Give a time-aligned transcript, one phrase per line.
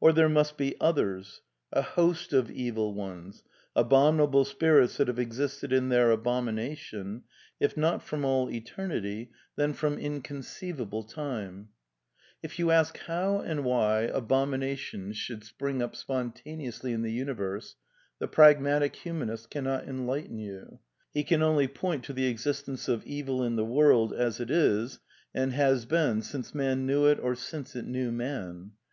[0.00, 3.44] Or there must be Others, a host of Evil Ones,
[3.76, 7.22] abominable spirits that have existed in their abomination,
[7.60, 11.66] if not from all eternity, then from incon 140 A DEFENCE OF IDEALISM ceivable tima
[12.42, 17.76] If you ask how and why abominations should spring up spontaneously in the universe,
[18.18, 20.80] the prag matic humanist cannot enlighten you*
[21.14, 24.98] He can only point to the existence of evil in the world as it is
[25.32, 28.72] and has been since man knew it or since it knew man.